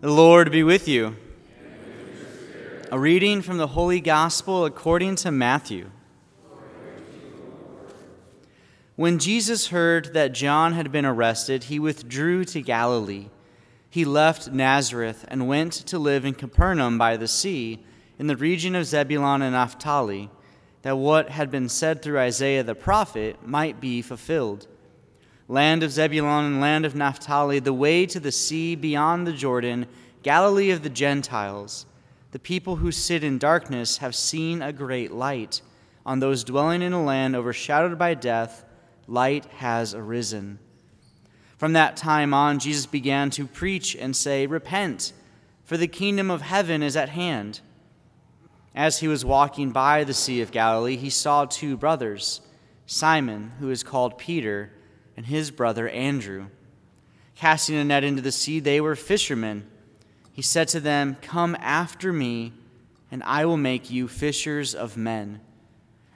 [0.00, 1.16] The Lord be with you.
[2.92, 5.90] A reading from the Holy Gospel according to Matthew.
[8.94, 13.26] When Jesus heard that John had been arrested, he withdrew to Galilee.
[13.90, 17.84] He left Nazareth and went to live in Capernaum by the sea,
[18.20, 20.30] in the region of Zebulun and Naphtali,
[20.82, 24.68] that what had been said through Isaiah the prophet might be fulfilled
[25.48, 29.86] land of Zebulun and land of Naphtali, the way to the sea beyond the Jordan,
[30.22, 31.86] Galilee of the Gentiles.
[32.32, 35.62] The people who sit in darkness have seen a great light.
[36.04, 38.66] On those dwelling in a land overshadowed by death,
[39.06, 40.58] light has arisen.
[41.56, 45.14] From that time on, Jesus began to preach and say, Repent,
[45.64, 47.60] for the kingdom of heaven is at hand.
[48.74, 52.42] As he was walking by the Sea of Galilee, he saw two brothers,
[52.86, 54.70] Simon, who is called Peter,
[55.18, 56.46] and his brother Andrew.
[57.34, 59.66] Casting a net into the sea, they were fishermen.
[60.32, 62.52] He said to them, Come after me,
[63.10, 65.40] and I will make you fishers of men.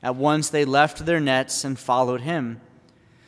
[0.05, 2.61] At once they left their nets and followed him.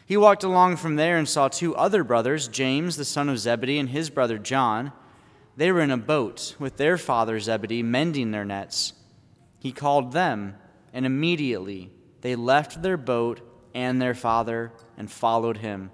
[0.07, 3.81] He walked along from there and saw two other brothers, James, the son of Zebedee,
[3.81, 4.93] and his brother John.
[5.57, 8.93] They were in a boat with their father Zebedee, mending their nets.
[9.59, 10.55] He called them,
[10.93, 13.41] and immediately they left their boat
[13.75, 15.91] and their father and followed him.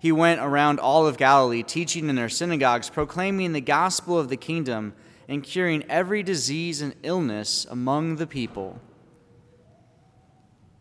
[0.00, 4.36] He went around all of Galilee, teaching in their synagogues, proclaiming the gospel of the
[4.36, 4.94] kingdom,
[5.26, 8.80] and curing every disease and illness among the people.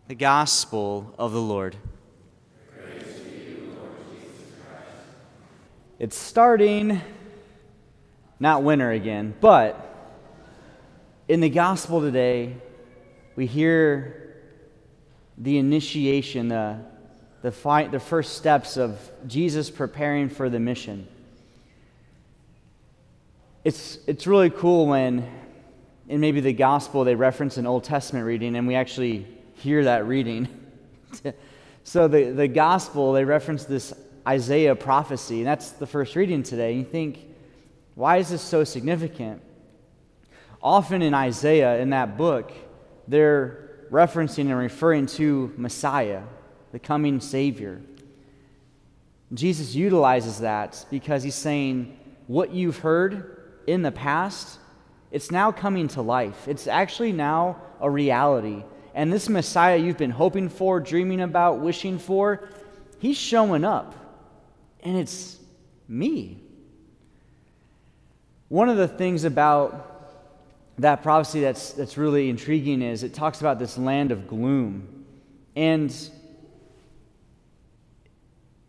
[0.07, 1.75] The gospel of the Lord.
[5.99, 7.01] It's starting,
[8.39, 9.83] not winter again, but
[11.27, 12.55] in the gospel today,
[13.35, 14.35] we hear
[15.37, 16.79] the initiation, the
[17.41, 21.07] the, fi- the first steps of Jesus preparing for the mission.
[23.63, 25.29] It's, it's really cool when,
[26.07, 30.07] in maybe the gospel, they reference an Old Testament reading and we actually hear that
[30.07, 30.47] reading.
[31.83, 33.93] so, the, the gospel, they reference this
[34.27, 36.71] Isaiah prophecy, and that's the first reading today.
[36.71, 37.19] And You think,
[37.95, 39.41] why is this so significant?
[40.61, 42.51] Often in Isaiah, in that book,
[43.07, 46.23] they're referencing and referring to Messiah,
[46.77, 47.81] the coming Savior.
[49.33, 54.59] Jesus utilizes that because he's saying, what you've heard in the past,
[55.09, 56.47] it's now coming to life.
[56.47, 58.63] It's actually now a reality.
[58.93, 62.47] And this Messiah you've been hoping for, dreaming about, wishing for,
[62.99, 63.95] he's showing up.
[64.83, 65.39] And it's
[65.87, 66.39] me.
[68.49, 70.13] One of the things about
[70.77, 75.05] that prophecy that's, that's really intriguing is it talks about this land of gloom.
[75.55, 75.91] And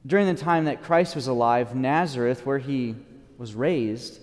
[0.08, 2.96] during the time that Christ was alive, Nazareth, where he
[3.36, 4.20] was raised,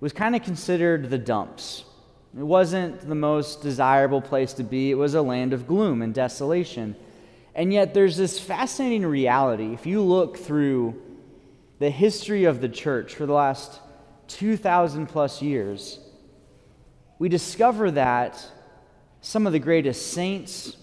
[0.00, 1.84] was kind of considered the dumps.
[2.36, 6.12] It wasn't the most desirable place to be, it was a land of gloom and
[6.12, 6.96] desolation.
[7.54, 9.72] And yet, there's this fascinating reality.
[9.72, 11.00] If you look through
[11.78, 13.80] the history of the church for the last
[14.28, 16.00] 2,000 plus years,
[17.20, 18.44] we discover that
[19.20, 20.76] some of the greatest saints,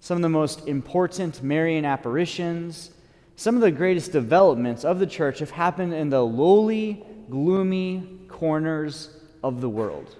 [0.00, 2.90] some of the most important Marian apparitions,
[3.36, 9.10] some of the greatest developments of the church have happened in the lowly, gloomy corners
[9.44, 10.14] of the world.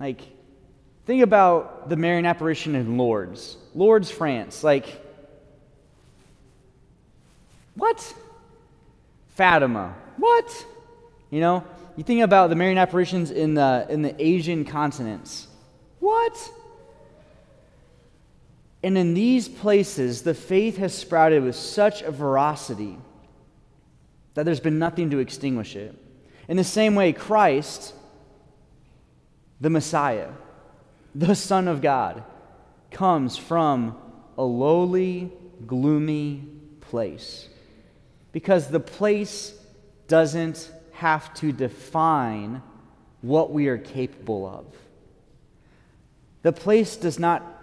[0.00, 0.20] Like,
[1.06, 4.64] think about the Marian apparition in Lourdes, Lourdes, France.
[4.64, 5.04] Like,
[7.74, 8.14] what?
[9.36, 10.66] Fatima, what?
[11.30, 11.64] You know,
[11.96, 15.46] you think about the Marian apparitions in the, in the Asian continents.
[16.00, 16.52] What?
[18.82, 22.96] And in these places, the faith has sprouted with such a veracity
[24.34, 25.94] that there's been nothing to extinguish it.
[26.46, 27.92] In the same way, Christ,
[29.60, 30.30] the Messiah,
[31.14, 32.22] the Son of God,
[32.90, 33.96] comes from
[34.36, 35.32] a lowly,
[35.66, 36.44] gloomy
[36.80, 37.48] place.
[38.30, 39.52] Because the place
[40.06, 42.62] doesn't have to define
[43.22, 44.66] what we are capable of.
[46.42, 47.57] The place does not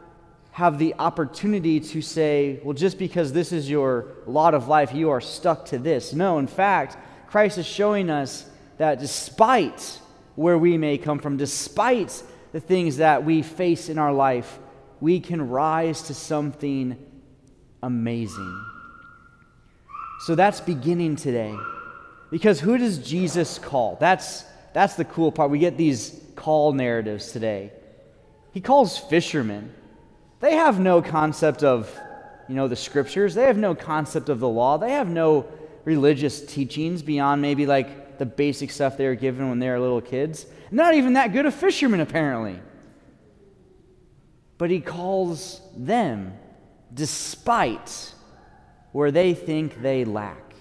[0.56, 5.10] have the opportunity to say, well, just because this is your lot of life, you
[5.10, 6.14] are stuck to this.
[6.14, 6.96] No, in fact,
[7.28, 10.00] Christ is showing us that despite
[10.36, 12.24] where we may come from, despite
[12.54, 14.58] the things that we face in our life,
[15.02, 17.06] we can rise to something
[17.84, 18.66] amazing.
[20.22, 21.54] So that's beginning today.
[22.32, 23.98] Because who does Jesus call?
[24.00, 25.52] That's, that's the cool part.
[25.52, 27.74] We get these call narratives today.
[28.54, 29.74] He calls fishermen.
[30.46, 31.92] They have no concept of,
[32.48, 33.34] you know, the scriptures.
[33.34, 34.78] They have no concept of the law.
[34.78, 35.48] They have no
[35.86, 40.02] religious teachings beyond maybe like the basic stuff they were given when they were little
[40.02, 40.46] kids.
[40.70, 42.60] Not even that good of fishermen, apparently.
[44.60, 46.38] But he calls them
[46.94, 48.14] despite
[48.92, 50.54] where they think they lack.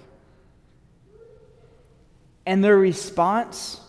[2.47, 3.83] And their response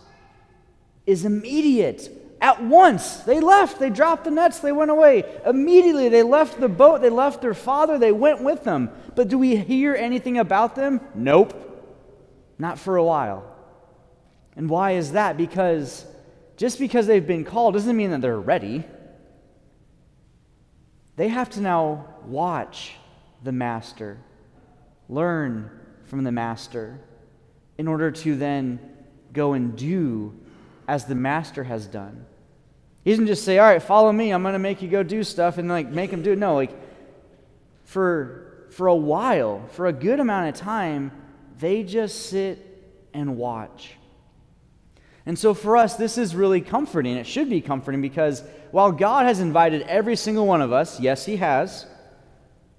[1.05, 2.09] is immediate.
[2.45, 3.79] At once, they left.
[3.79, 4.59] They dropped the nets.
[4.59, 5.23] They went away.
[5.47, 7.01] Immediately, they left the boat.
[7.01, 7.97] They left their father.
[7.97, 8.91] They went with them.
[9.15, 11.01] But do we hear anything about them?
[11.15, 11.55] Nope.
[12.59, 13.51] Not for a while.
[14.55, 15.37] And why is that?
[15.37, 16.05] Because
[16.55, 18.83] just because they've been called doesn't mean that they're ready.
[21.15, 22.93] They have to now watch
[23.43, 24.19] the master,
[25.09, 25.71] learn
[26.03, 26.99] from the master,
[27.79, 28.79] in order to then
[29.33, 30.39] go and do
[30.87, 32.27] as the master has done.
[33.05, 35.23] He doesn't just say, All right, follow me, I'm going to make you go do
[35.23, 36.39] stuff and like make them do it.
[36.39, 36.71] No, like
[37.85, 41.11] for, for a while, for a good amount of time,
[41.59, 42.59] they just sit
[43.13, 43.93] and watch.
[45.27, 47.15] And so for us, this is really comforting.
[47.15, 51.25] It should be comforting because while God has invited every single one of us, yes,
[51.25, 51.85] He has,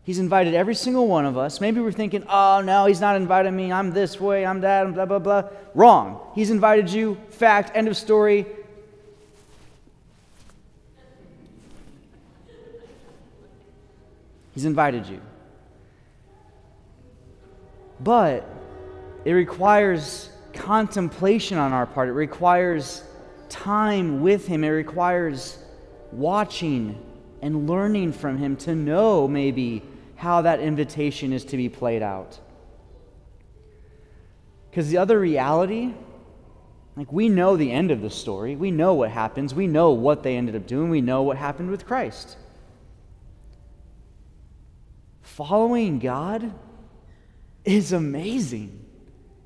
[0.02, 1.60] He's invited every single one of us.
[1.60, 3.70] Maybe we're thinking, oh, no, He's not inviting me.
[3.70, 5.50] I'm this way, I'm that, blah, blah, blah.
[5.74, 6.20] Wrong.
[6.34, 7.16] He's invited you.
[7.30, 8.46] Fact, end of story.
[14.56, 15.20] He's invited you.
[18.00, 18.48] But
[19.26, 23.04] it requires contemplation on our part, it requires
[23.50, 25.58] time with Him, it requires
[26.10, 26.98] watching
[27.42, 29.82] and learning from Him to know maybe
[30.14, 32.40] how that invitation is to be played out.
[34.70, 35.92] Because the other reality,
[36.96, 40.22] like we know the end of the story, we know what happens, we know what
[40.22, 42.38] they ended up doing, we know what happened with Christ.
[45.26, 46.54] Following God
[47.64, 48.86] is amazing.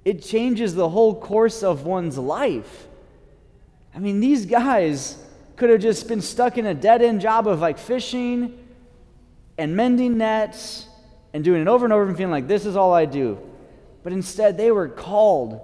[0.05, 2.87] It changes the whole course of one's life.
[3.95, 5.17] I mean, these guys
[5.57, 8.59] could have just been stuck in a dead end job of like fishing
[9.57, 10.87] and mending nets
[11.33, 13.39] and doing it over and over and feeling like this is all I do.
[14.03, 15.61] But instead, they were called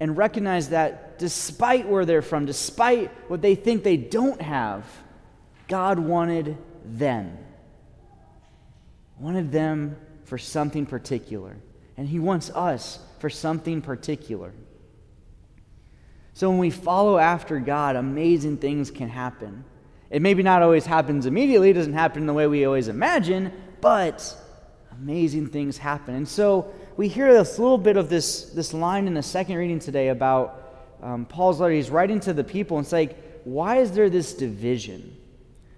[0.00, 4.84] and recognized that despite where they're from, despite what they think they don't have,
[5.68, 6.56] God wanted
[6.86, 7.36] them.
[9.18, 11.56] Wanted them for something particular.
[11.96, 14.52] And He wants us for something particular.
[16.34, 19.64] So when we follow after God, amazing things can happen.
[20.10, 24.36] It maybe not always happens immediately, it doesn't happen the way we always imagine, but
[24.92, 26.14] amazing things happen.
[26.14, 29.78] And so we hear this little bit of this, this line in the second reading
[29.78, 30.62] today about
[31.02, 31.72] um, Paul's letter.
[31.72, 35.16] He's writing to the people and it's like, why is there this division?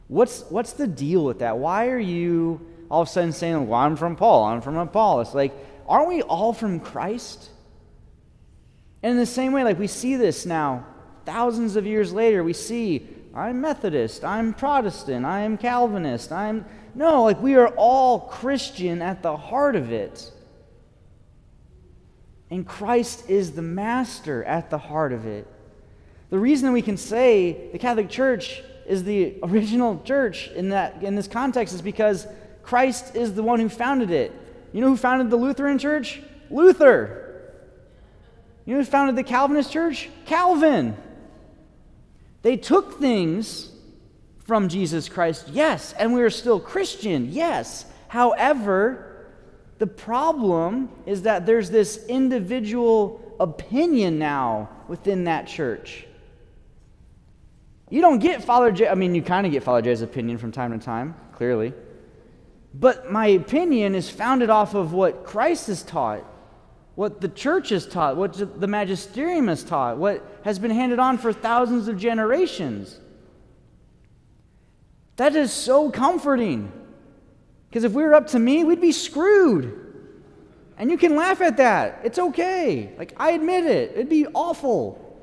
[0.09, 1.59] What's, what's the deal with that?
[1.59, 5.35] Why are you all of a sudden saying, well, I'm from Paul, I'm from Apollos?
[5.35, 5.53] Like,
[5.87, 7.51] aren't we all from Christ?
[9.03, 10.87] And in the same way, like we see this now,
[11.25, 16.65] thousands of years later, we see I'm Methodist, I'm Protestant, I'm Calvinist, I'm.
[16.95, 20.33] No, like we are all Christian at the heart of it.
[22.51, 25.47] And Christ is the master at the heart of it.
[26.31, 31.15] The reason we can say the Catholic Church is the original church in, that, in
[31.15, 32.27] this context is because
[32.69, 34.31] Christ is the one who founded it.
[34.75, 36.21] You know who founded the Lutheran Church?
[36.51, 37.55] Luther.
[38.67, 40.11] You know who founded the Calvinist church?
[40.27, 40.95] Calvin.
[42.43, 43.73] They took things
[44.45, 47.87] from Jesus Christ, yes, and we are still Christian, yes.
[48.09, 49.31] However,
[49.79, 56.07] the problem is that there's this individual opinion now within that church.
[57.89, 58.89] You don't get Father J.
[58.89, 61.73] I mean, you kind of get Father J's opinion from time to time, clearly.
[62.75, 66.25] But my opinion is founded off of what Christ has taught
[66.99, 71.17] what the church has taught, what the magisterium has taught, what has been handed on
[71.17, 72.99] for thousands of generations.
[75.15, 76.73] That is so comforting.
[77.69, 79.79] Because if we were up to me, we'd be screwed.
[80.77, 82.01] And you can laugh at that.
[82.03, 82.93] It's okay.
[82.99, 83.93] Like, I admit it.
[83.93, 85.23] It'd be awful.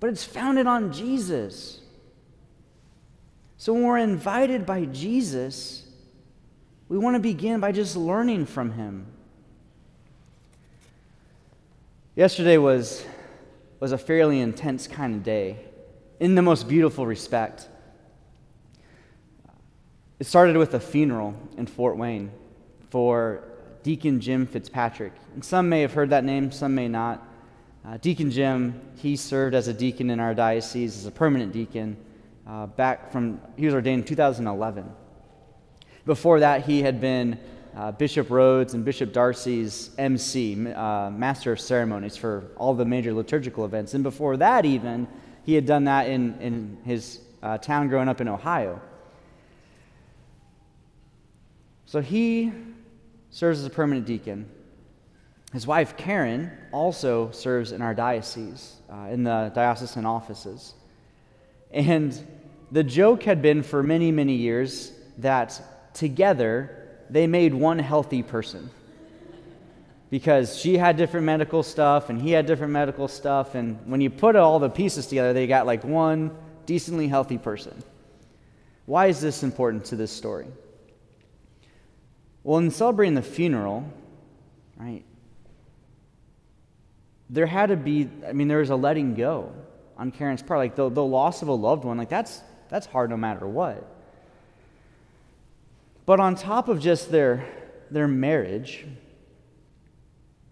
[0.00, 1.78] But it's founded on Jesus.
[3.56, 5.86] So when we're invited by Jesus,
[6.90, 9.06] we want to begin by just learning from him.
[12.16, 13.04] Yesterday was,
[13.78, 15.56] was a fairly intense kind of day
[16.18, 17.68] in the most beautiful respect.
[20.18, 22.32] It started with a funeral in Fort Wayne
[22.90, 23.44] for
[23.84, 25.12] Deacon Jim Fitzpatrick.
[25.34, 27.24] And some may have heard that name, some may not.
[27.86, 31.96] Uh, deacon Jim, he served as a deacon in our diocese as a permanent deacon
[32.48, 34.90] uh, back from, he was ordained in 2011.
[36.06, 37.38] Before that, he had been
[37.76, 43.12] uh, Bishop Rhoades and Bishop D'Arcy's MC, uh, Master of Ceremonies, for all the major
[43.12, 43.94] liturgical events.
[43.94, 45.06] And before that, even,
[45.44, 48.80] he had done that in, in his uh, town growing up in Ohio.
[51.86, 52.52] So he
[53.30, 54.48] serves as a permanent deacon.
[55.52, 60.74] His wife, Karen, also serves in our diocese, uh, in the diocesan offices.
[61.72, 62.18] And
[62.70, 65.60] the joke had been for many, many years that
[65.94, 66.76] together
[67.10, 68.70] they made one healthy person.
[70.10, 73.54] Because she had different medical stuff and he had different medical stuff.
[73.54, 77.80] And when you put all the pieces together, they got like one decently healthy person.
[78.86, 80.46] Why is this important to this story?
[82.42, 83.88] Well, in celebrating the funeral,
[84.76, 85.04] right,
[87.28, 89.52] there had to be, I mean, there was a letting go
[89.96, 90.58] on Karen's part.
[90.58, 93.99] Like the, the loss of a loved one, like that's, that's hard no matter what.
[96.06, 97.44] But on top of just their,
[97.90, 98.86] their marriage,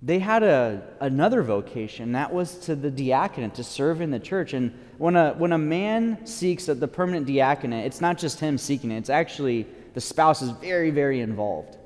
[0.00, 2.12] they had a, another vocation.
[2.12, 4.52] That was to the diaconate, to serve in the church.
[4.52, 8.92] And when a, when a man seeks the permanent diaconate, it's not just him seeking
[8.92, 11.76] it, it's actually the spouse is very, very involved.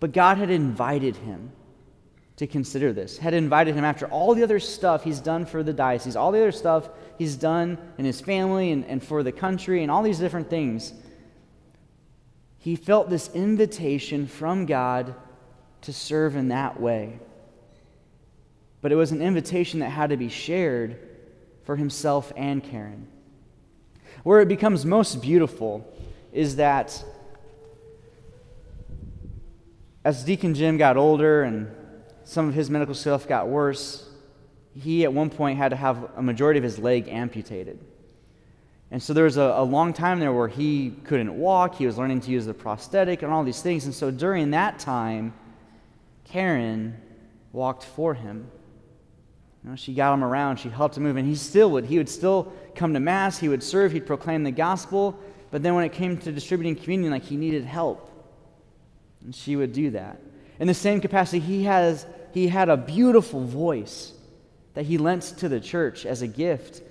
[0.00, 1.52] But God had invited him
[2.38, 5.72] to consider this, had invited him after all the other stuff he's done for the
[5.72, 9.82] diocese, all the other stuff he's done in his family and, and for the country,
[9.82, 10.92] and all these different things
[12.62, 15.16] he felt this invitation from God
[15.80, 17.18] to serve in that way.
[18.80, 20.96] But it was an invitation that had to be shared
[21.64, 23.08] for himself and Karen.
[24.22, 25.92] Where it becomes most beautiful
[26.32, 27.02] is that
[30.04, 31.68] as Deacon Jim got older and
[32.22, 34.08] some of his medical stuff got worse,
[34.72, 37.80] he at one point had to have a majority of his leg amputated.
[38.92, 41.76] And so there was a, a, long time there where he couldn't walk.
[41.76, 43.86] He was learning to use the prosthetic and all these things.
[43.86, 45.32] And so during that time,
[46.24, 47.00] Karen
[47.52, 48.50] walked for him.
[49.64, 50.58] You know, she got him around.
[50.58, 51.16] She helped him move.
[51.16, 51.86] And he still would.
[51.86, 53.38] He would still come to Mass.
[53.38, 53.92] He would serve.
[53.92, 55.18] He'd proclaim the gospel.
[55.50, 58.10] But then when it came to distributing communion, like he needed help.
[59.24, 60.20] And she would do that.
[60.60, 64.12] In the same capacity, he, has, he had a beautiful voice
[64.74, 66.82] that he lent to the church as a gift.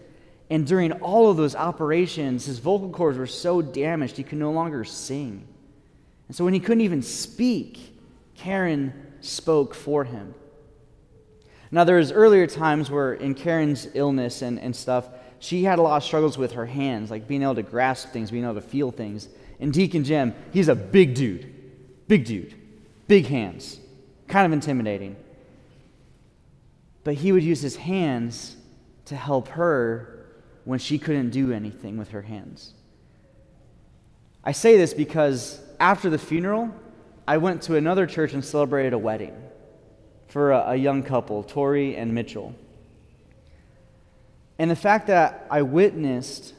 [0.52, 4.52] And during all of those operations, his vocal cords were so damaged he could no
[4.52, 5.48] longer sing.
[6.28, 7.98] And so when he couldn't even speak,
[8.36, 8.92] Karen
[9.22, 10.36] spoke for him.
[11.72, 15.08] Now, there was earlier times where in Karen's illness and, and stuff,
[15.40, 18.30] she had a lot of struggles with her hands, like being able to grasp things,
[18.30, 19.30] being able to feel things.
[19.62, 21.50] And Deacon Jim, he's a big dude.
[22.10, 22.56] Big dude.
[23.08, 23.80] Big hands.
[24.28, 25.16] Kind of intimidating.
[27.06, 28.58] But he would use his hands
[29.06, 30.21] to help her
[30.64, 32.74] when she couldn't do anything with her hands.
[34.44, 36.74] I say this because after the funeral,
[37.28, 39.36] I went to another church and celebrated a wedding
[40.28, 42.56] for a, a young couple, Tori and Mitchell.
[44.58, 46.54] And the fact that I witnessed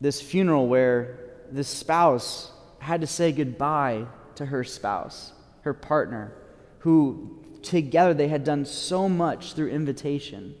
[0.00, 1.18] this funeral where
[1.50, 6.32] this spouse had to say goodbye to her spouse, her partner,
[6.80, 10.54] who together they had done so much through invitation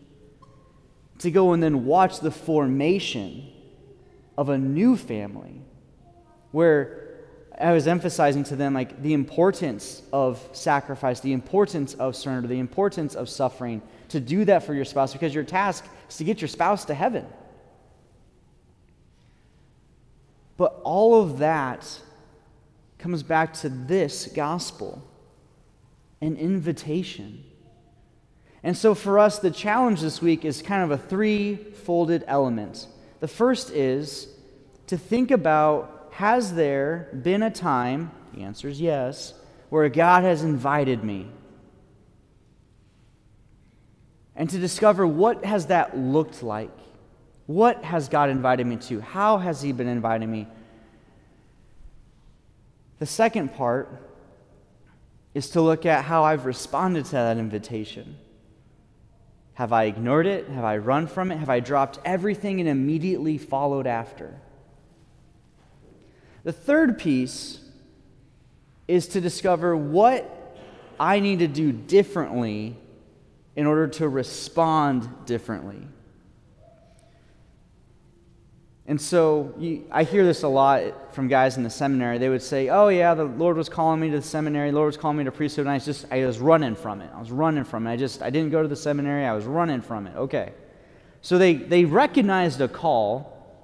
[1.18, 3.50] to go and then watch the formation
[4.36, 5.60] of a new family
[6.52, 7.08] where
[7.60, 12.60] I was emphasizing to them like the importance of sacrifice, the importance of surrender, the
[12.60, 16.40] importance of suffering to do that for your spouse because your task is to get
[16.40, 17.26] your spouse to heaven.
[20.56, 22.00] But all of that
[22.98, 25.02] comes back to this gospel
[26.20, 27.44] an invitation
[28.62, 32.86] and so for us, the challenge this week is kind of a three folded element.
[33.20, 34.28] The first is
[34.88, 39.34] to think about has there been a time, the answer is yes,
[39.68, 41.28] where God has invited me?
[44.34, 46.70] And to discover what has that looked like?
[47.46, 49.00] What has God invited me to?
[49.00, 50.46] How has He been inviting me?
[52.98, 53.88] The second part
[55.34, 58.16] is to look at how I've responded to that invitation.
[59.58, 60.46] Have I ignored it?
[60.50, 61.38] Have I run from it?
[61.38, 64.40] Have I dropped everything and immediately followed after?
[66.44, 67.58] The third piece
[68.86, 70.56] is to discover what
[71.00, 72.76] I need to do differently
[73.56, 75.88] in order to respond differently.
[78.88, 82.16] And so you, I hear this a lot from guys in the seminary.
[82.16, 84.70] They would say, "Oh yeah, the Lord was calling me to the seminary.
[84.70, 87.10] The Lord was calling me to priesthood, and I just I was running from it.
[87.14, 87.92] I was running from it.
[87.92, 89.26] I just I didn't go to the seminary.
[89.26, 90.16] I was running from it.
[90.16, 90.54] Okay."
[91.20, 93.62] So they they recognized a call,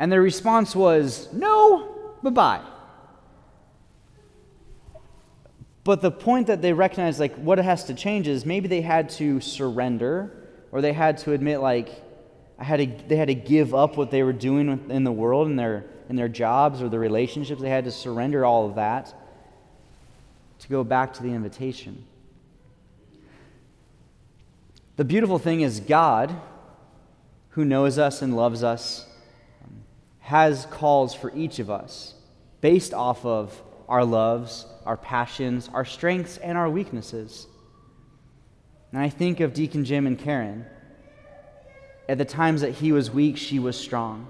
[0.00, 2.62] and their response was, "No, bye bye."
[5.84, 8.80] But the point that they recognize, like, what it has to change is maybe they
[8.80, 10.32] had to surrender
[10.72, 12.02] or they had to admit, like,
[12.58, 15.48] I had to, they had to give up what they were doing in the world
[15.48, 17.60] and their, in their jobs or their relationships.
[17.60, 19.14] They had to surrender all of that
[20.60, 22.04] to go back to the invitation.
[24.96, 26.34] The beautiful thing is, God,
[27.50, 29.06] who knows us and loves us,
[30.20, 32.14] has calls for each of us
[32.62, 37.46] based off of our loves, our passions, our strengths, and our weaknesses.
[38.92, 40.64] And I think of Deacon Jim and Karen.
[42.08, 44.28] At the times that he was weak, she was strong.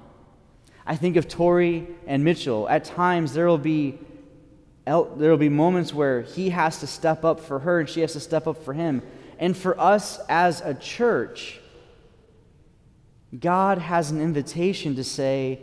[0.87, 2.69] I think of Tori and Mitchell.
[2.69, 3.99] At times, there will be
[4.87, 8.13] there will be moments where he has to step up for her and she has
[8.13, 9.03] to step up for him.
[9.39, 11.59] And for us as a church,
[13.37, 15.61] God has an invitation to say,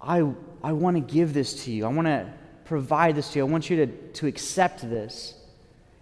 [0.00, 1.84] I, I want to give this to you.
[1.84, 2.32] I want to
[2.64, 3.46] provide this to you.
[3.46, 5.34] I want you to, to accept this.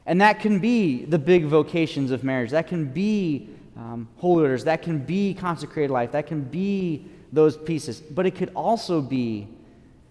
[0.04, 2.50] And that can be the big vocations of marriage.
[2.50, 3.48] That can be
[3.80, 4.64] um, holy orders.
[4.64, 6.12] That can be consecrated life.
[6.12, 8.00] That can be those pieces.
[8.00, 9.48] But it could also be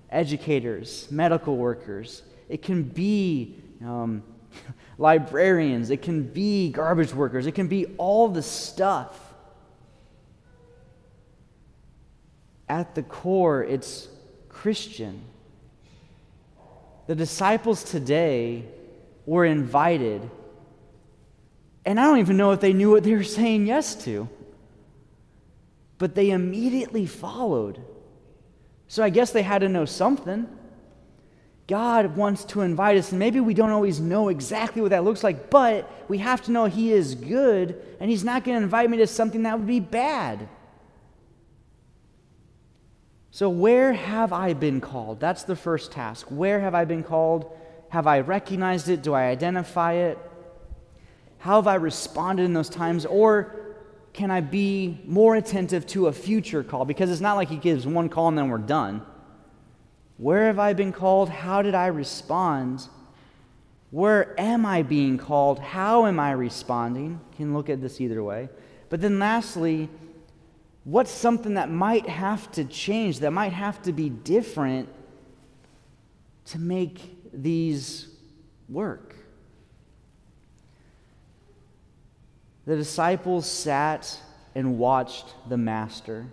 [0.10, 2.24] educators, medical workers.
[2.50, 4.24] It can be um,
[4.98, 5.92] librarians.
[5.92, 7.46] It can be garbage workers.
[7.46, 9.34] It can be all the stuff.
[12.68, 14.08] At the core, it's
[14.48, 15.22] Christian.
[17.08, 18.66] The disciples today
[19.26, 20.30] were invited,
[21.86, 24.30] and I don't even know if they knew what they were saying yes to,
[25.98, 27.82] but they immediately followed.
[28.88, 30.48] So I guess they had to know something.
[31.68, 35.24] God wants to invite us, and maybe we don't always know exactly what that looks
[35.24, 38.90] like, but we have to know He is good, and He's not going to invite
[38.90, 40.50] me to something that would be bad.
[43.30, 45.20] So, where have I been called?
[45.20, 46.28] That's the first task.
[46.30, 47.56] Where have I been called?
[47.90, 49.04] Have I recognized it?
[49.04, 50.18] Do I identify it?
[51.40, 53.06] How have I responded in those times?
[53.06, 53.56] Or
[54.14, 56.86] can I be more attentive to a future call?
[56.86, 59.02] Because it's not like He gives one call and then we're done.
[60.18, 61.30] Where have I been called?
[61.30, 62.88] How did I respond?
[63.92, 65.60] Where am I being called?
[65.60, 67.22] How am I responding?
[67.38, 68.50] Can look at this either way.
[68.90, 69.90] But then, lastly,
[70.84, 74.90] what's something that might have to change, that might have to be different
[76.46, 77.00] to make
[77.32, 78.10] these
[78.68, 79.16] work?
[82.70, 84.16] The disciples sat
[84.54, 86.28] and watched the Master.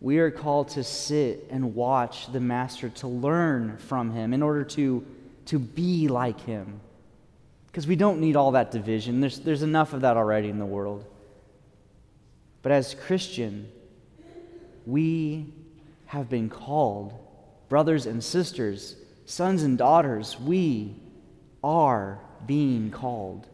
[0.00, 4.64] We are called to sit and watch the Master, to learn from him in order
[4.64, 5.06] to,
[5.44, 6.80] to be like him.
[7.68, 10.66] Because we don't need all that division, there's, there's enough of that already in the
[10.66, 11.04] world.
[12.62, 13.70] But as Christian,
[14.86, 15.54] we
[16.06, 17.14] have been called,
[17.68, 20.96] brothers and sisters, sons and daughters, we
[21.62, 23.46] are being called.